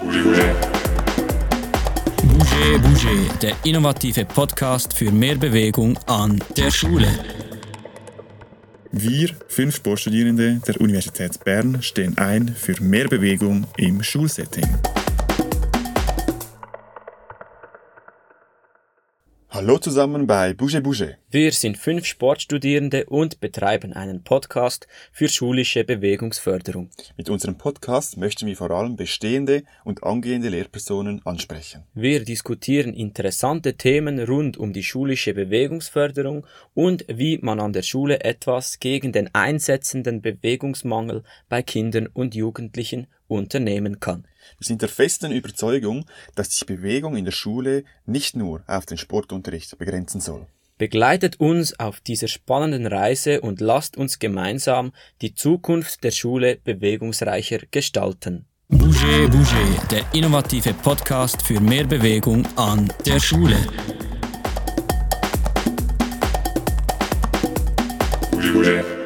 [0.00, 0.54] Bouger
[2.78, 7.06] Bouger, der innovative Podcast für mehr Bewegung an der Schule.
[8.92, 14.66] Wir, fünf Sportstudierende der Universität Bern, stehen ein für mehr Bewegung im Schulsetting.
[19.52, 21.16] Hallo zusammen bei Bouge Bouge.
[21.28, 26.88] Wir sind fünf Sportstudierende und betreiben einen Podcast für schulische Bewegungsförderung.
[27.16, 31.82] Mit unserem Podcast möchten wir vor allem bestehende und angehende Lehrpersonen ansprechen.
[31.94, 38.22] Wir diskutieren interessante Themen rund um die schulische Bewegungsförderung und wie man an der Schule
[38.22, 44.26] etwas gegen den einsetzenden Bewegungsmangel bei Kindern und Jugendlichen unternehmen kann.
[44.58, 48.98] Wir sind der festen Überzeugung, dass sich Bewegung in der Schule nicht nur auf den
[48.98, 50.46] Sportunterricht begrenzen soll.
[50.78, 57.58] Begleitet uns auf dieser spannenden Reise und lasst uns gemeinsam die Zukunft der Schule bewegungsreicher
[57.70, 58.46] gestalten.
[58.68, 63.56] Bouger Bouger, der innovative Podcast für mehr Bewegung an der Schule.
[68.30, 68.99] Bouger, Bouger.